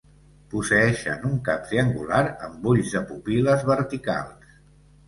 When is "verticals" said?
3.73-4.61